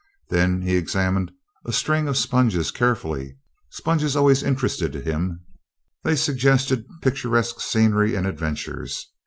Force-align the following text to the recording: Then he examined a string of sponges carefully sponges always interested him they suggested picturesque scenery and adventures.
Then 0.29 0.63
he 0.63 0.77
examined 0.77 1.31
a 1.63 1.71
string 1.71 2.07
of 2.07 2.17
sponges 2.17 2.71
carefully 2.71 3.37
sponges 3.69 4.15
always 4.15 4.41
interested 4.41 4.95
him 4.95 5.41
they 6.03 6.15
suggested 6.15 6.87
picturesque 7.03 7.59
scenery 7.59 8.15
and 8.15 8.25
adventures. 8.25 9.11